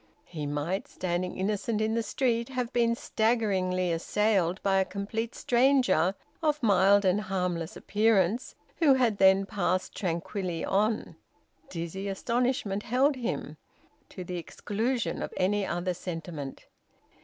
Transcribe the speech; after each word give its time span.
He 0.25 0.47
might, 0.47 0.87
standing 0.87 1.37
innocent 1.37 1.79
in 1.79 1.93
the 1.93 2.01
street, 2.01 2.49
have 2.49 2.73
been 2.73 2.95
staggeringly 2.95 3.91
assailed 3.91 4.59
by 4.63 4.79
a 4.79 4.83
complete 4.83 5.35
stranger 5.35 6.15
of 6.41 6.63
mild 6.63 7.05
and 7.05 7.21
harmless 7.21 7.77
appearance, 7.77 8.55
who 8.77 8.95
had 8.95 9.19
then 9.19 9.45
passed 9.45 9.95
tranquilly 9.95 10.65
on. 10.65 11.17
Dizzy 11.69 12.07
astonishment 12.07 12.81
held 12.81 13.15
him, 13.15 13.57
to 14.09 14.23
the 14.23 14.37
exclusion 14.39 15.21
of 15.21 15.31
any 15.37 15.67
other 15.67 15.93
sentiment. 15.93 16.65